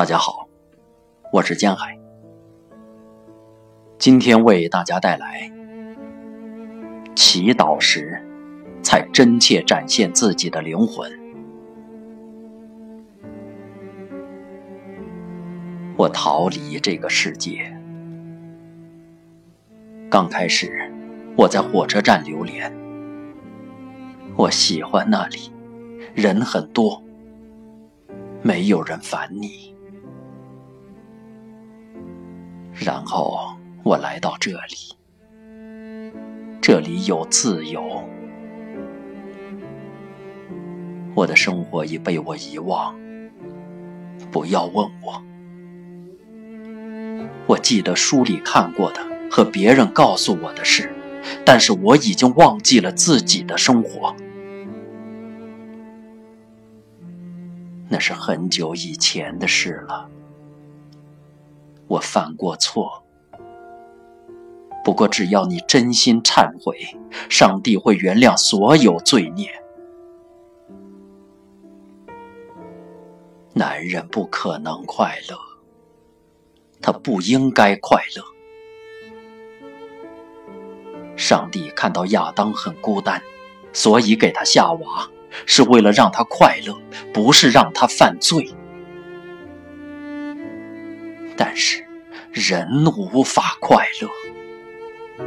[0.00, 0.48] 大家好，
[1.30, 1.94] 我是江海，
[3.98, 5.52] 今天为大家带来：
[7.14, 8.18] 祈祷时，
[8.82, 11.12] 才真切展现自己的灵魂。
[15.98, 17.70] 我逃离这个世界。
[20.10, 20.90] 刚开始，
[21.36, 22.74] 我在火车站流连，
[24.34, 25.52] 我喜欢那里，
[26.14, 27.02] 人很多，
[28.40, 29.69] 没有人烦你。
[32.82, 34.96] 然后我来到这里，
[36.62, 38.02] 这里有自由。
[41.14, 42.98] 我的生活已被我遗忘，
[44.32, 45.22] 不要问我。
[47.46, 50.90] 我记得书里看过的和别人告诉我的事，
[51.44, 54.16] 但是我已经忘记了自己的生活。
[57.90, 60.08] 那是很久以前的事了。
[61.90, 63.02] 我犯过错，
[64.84, 66.96] 不过只要你真心忏悔，
[67.28, 69.50] 上帝会原谅所有罪孽。
[73.54, 75.36] 男人不可能快乐，
[76.80, 78.22] 他不应该快乐。
[81.16, 83.20] 上帝看到亚当很孤单，
[83.72, 85.10] 所以给他夏娃，
[85.44, 86.72] 是为了让他快乐，
[87.12, 88.48] 不是让他犯罪。
[91.42, 91.86] 但是，
[92.34, 95.24] 人无法快乐。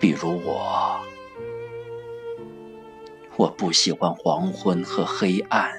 [0.00, 1.00] 比如我，
[3.36, 5.70] 我不喜欢黄昏和黑暗，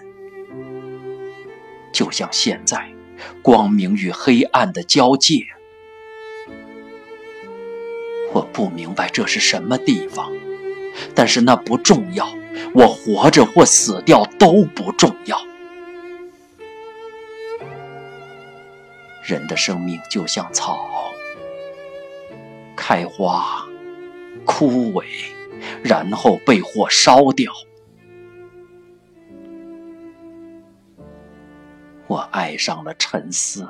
[1.91, 2.89] 就像现在，
[3.41, 5.45] 光明与黑暗的交界。
[8.31, 10.31] 我不明白这是什么地方，
[11.13, 12.33] 但是那不重要。
[12.73, 15.37] 我活着或死掉都不重要。
[19.27, 21.11] 人的生命就像草，
[22.77, 23.67] 开花、
[24.45, 25.05] 枯萎，
[25.83, 27.51] 然后被火烧掉。
[32.07, 33.67] 我爱上了沉思，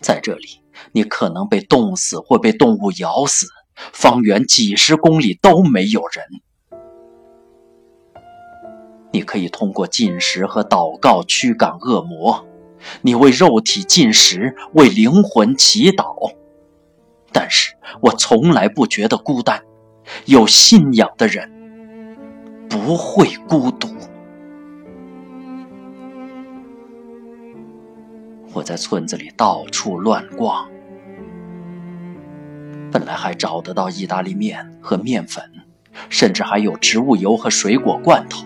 [0.00, 0.60] 在这里，
[0.92, 6.24] 你可能被冻死或被动物咬死，方圆几十公里都没有人。
[9.10, 12.46] 你可以通过进食和祷告驱赶恶魔。
[13.00, 16.34] 你为肉体进食，为灵魂祈祷，
[17.32, 19.62] 但是我从来不觉得孤单。
[20.26, 21.48] 有信仰的人
[22.68, 23.88] 不会孤独。
[28.52, 30.68] 我在村子里到处乱逛，
[32.90, 35.42] 本来还找得到意大利面和面粉，
[36.10, 38.44] 甚至还有植物油和水果罐头。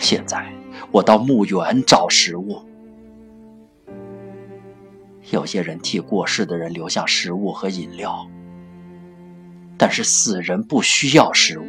[0.00, 0.44] 现在。
[0.92, 2.60] 我到墓园找食物。
[5.30, 8.26] 有些人替过世的人留下食物和饮料，
[9.78, 11.66] 但是死人不需要食物，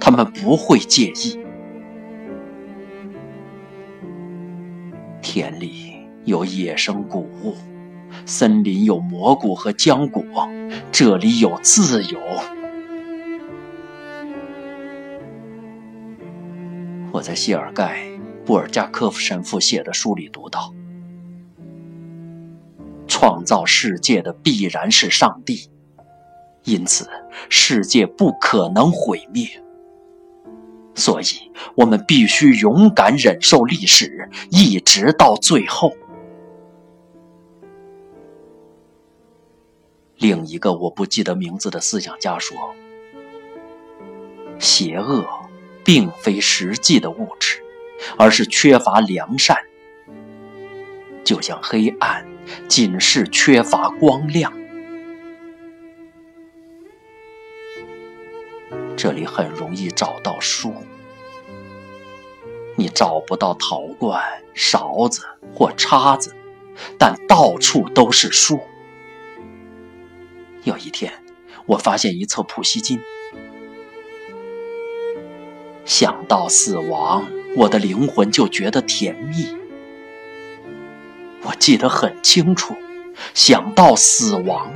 [0.00, 1.38] 他们不会介意。
[5.20, 7.54] 田里有野生谷物，
[8.24, 10.48] 森林有蘑菇和浆果，
[10.90, 12.18] 这里有自由。
[17.24, 18.06] 在谢尔盖。
[18.44, 20.74] 布尔加科夫神父写的书里读到：
[23.08, 25.70] 创造世界的必然是上帝，
[26.64, 27.08] 因此
[27.48, 29.48] 世界不可能毁灭。
[30.94, 35.96] 所以，我们必须勇敢忍受历史，一直到最后。
[40.18, 42.54] 另一个我不记得名字的思想家说
[44.60, 45.26] ：“邪恶
[45.84, 47.60] 并非实际的物质。”
[48.18, 49.56] 而是缺乏良善，
[51.24, 52.26] 就像黑暗
[52.68, 54.52] 仅是缺乏光亮。
[58.94, 60.74] 这里很容易找到书，
[62.76, 64.22] 你找不到陶罐、
[64.52, 65.22] 勺子
[65.54, 66.34] 或叉子，
[66.98, 68.60] 但到处都是书。
[70.64, 71.10] 有一天，
[71.64, 73.00] 我发现一册普希金，
[75.96, 77.24] 想到死亡。
[77.56, 79.56] 我的灵魂就觉得甜蜜。
[81.42, 82.74] 我记得很清楚，
[83.32, 84.72] 想到死亡，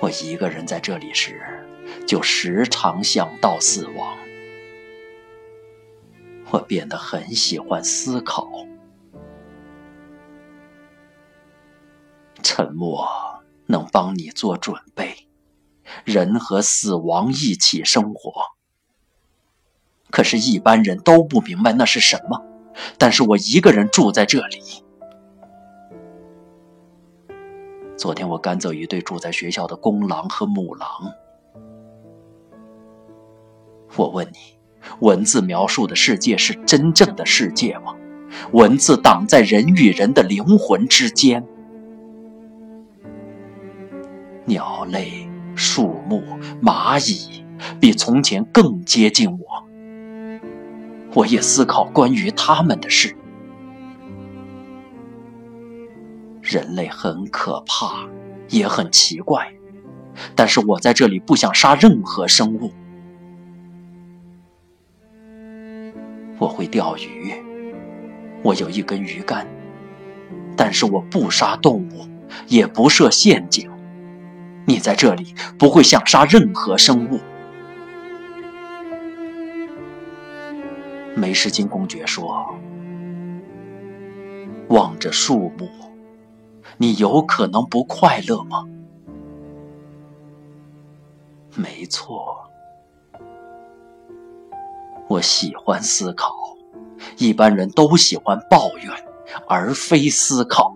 [0.00, 1.40] 我一个人在这里时，
[2.06, 4.18] 就时常想到死亡。
[6.50, 8.66] 我变得很喜欢思考，
[12.42, 13.08] 沉默
[13.64, 15.23] 能帮你做准备。
[16.04, 18.32] 人和死亡一起生活。
[20.10, 22.42] 可是，一般人都不明白那是什么。
[22.98, 24.60] 但是我一个人住在这里。
[27.96, 30.88] 昨天我赶走一对住在学校的公狼和母狼。
[33.94, 34.58] 我问你，
[34.98, 37.94] 文字描述的世界是真正的世界吗？
[38.50, 41.46] 文字挡在人与人的灵魂之间。
[44.44, 45.13] 鸟类、
[45.74, 46.22] 树木、
[46.62, 47.44] 蚂蚁，
[47.80, 49.64] 比从前更接近我。
[51.12, 53.16] 我也思考关于他们的事。
[56.40, 58.06] 人类很可怕，
[58.50, 59.52] 也很奇怪，
[60.36, 62.72] 但是我在这里不想杀任何生物。
[66.38, 67.34] 我会钓鱼，
[68.44, 69.44] 我有一根鱼竿，
[70.56, 72.06] 但是我不杀动物，
[72.46, 73.73] 也不设陷阱。
[74.66, 77.20] 你在这里不会想杀任何生物。
[81.14, 82.54] 梅什金公爵说
[84.68, 85.68] ：“望着树木，
[86.76, 88.64] 你有可能不快乐吗？”
[91.54, 92.50] 没错，
[95.08, 96.34] 我喜欢思考。
[97.18, 98.90] 一般人都喜欢抱怨，
[99.46, 100.74] 而非思考。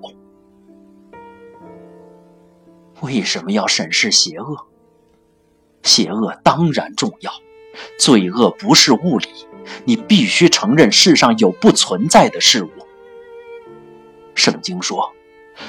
[3.01, 4.67] 为什么要审视邪恶？
[5.83, 7.33] 邪恶当然重要，
[7.99, 9.29] 罪恶不是物理。
[9.85, 12.71] 你必须承认世上有不存在的事物。
[14.35, 15.13] 圣经说，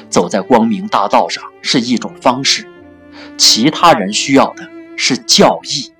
[0.09, 2.67] 走在光明大道上是一种方式，
[3.37, 5.91] 其他人需要的是教义。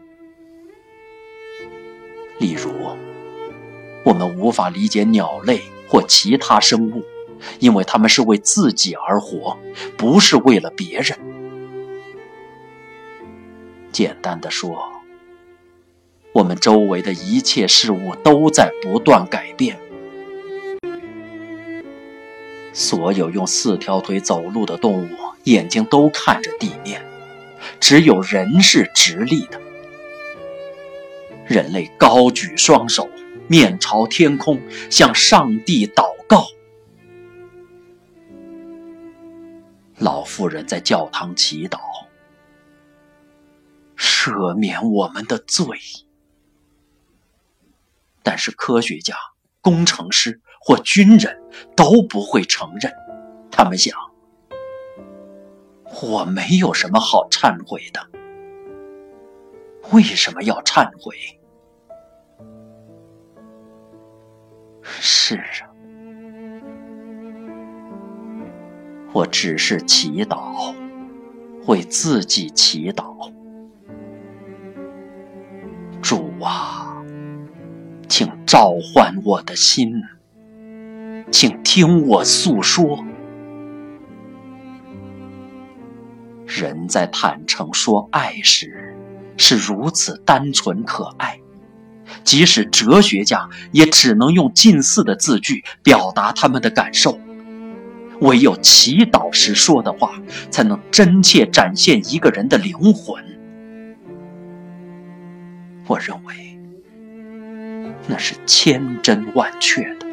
[2.40, 2.72] 例如，
[4.06, 7.04] 我们无法理解鸟类或其他生物，
[7.60, 9.58] 因为他们是为自己而活，
[9.98, 11.18] 不是为了别人。
[13.92, 14.94] 简单的说。
[16.32, 19.80] 我们周围的一切事物都在不断改变。
[22.72, 25.08] 所有用四条腿走路的动物
[25.46, 27.04] 眼睛都看着地面，
[27.80, 29.60] 只有人是直立的。
[31.48, 33.10] 人类高举双手，
[33.48, 34.62] 面朝天空，
[34.92, 36.06] 向上帝祷
[40.00, 41.80] 老妇人在教堂祈祷，
[43.98, 45.78] 赦免我们的罪。
[48.24, 49.16] 但是科学家、
[49.62, 51.42] 工程师或军人
[51.76, 52.94] 都不会承认。
[53.52, 53.94] 他们想：
[56.02, 58.10] 我没有什么好忏悔的。
[59.92, 61.16] 为什么要忏悔？
[64.84, 65.69] 是啊，
[69.12, 70.74] 我只是祈祷，
[71.66, 73.32] 为自己祈祷。
[76.02, 76.86] 主啊！
[78.08, 79.92] 请召唤我的心，
[81.32, 83.04] 请听我诉说。
[86.46, 88.96] 人在坦诚说爱时，
[89.38, 91.40] 是如此单纯可爱，
[92.24, 97.20] 即使哲学家也只能用近似的字句表达他们的感受。
[98.22, 103.24] 唯有祈祷时说的话，才能真切展现一个人的灵魂。
[105.88, 106.36] 我认为。
[108.12, 110.08] 那是千真万确的，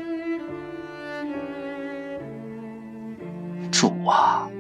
[3.71, 4.51] 主啊，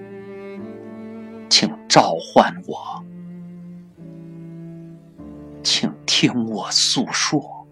[1.50, 3.04] 请召唤我，
[5.62, 7.66] 请听我诉说。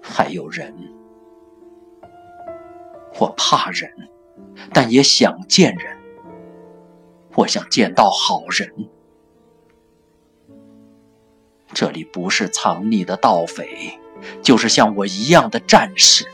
[0.00, 0.74] 还有人，
[3.22, 3.88] 我怕人，
[4.72, 5.96] 但也想见人，
[7.36, 8.88] 我想见到好人。
[11.72, 14.00] 这里不是藏匿的盗匪，
[14.42, 16.26] 就是像我一样的战士。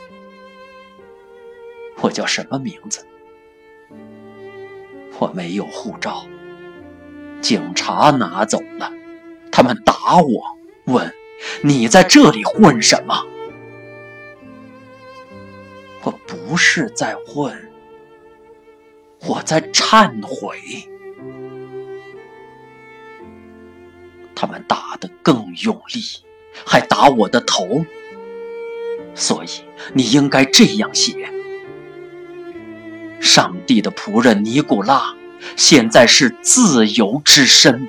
[2.01, 3.05] 我叫什么名字？
[5.19, 6.25] 我没有护照，
[7.39, 8.91] 警察拿走了。
[9.51, 10.43] 他们打我，
[10.85, 11.13] 问
[11.63, 13.27] 你在这里混什么？
[16.59, 17.71] 是在混，
[19.25, 20.59] 我在忏悔。
[24.35, 26.01] 他们打得更用力，
[26.65, 27.85] 还打我的头。
[29.15, 29.47] 所以
[29.93, 31.29] 你应该这样写：
[33.21, 35.15] 上帝的仆人尼古拉，
[35.55, 37.87] 现在是自由之身。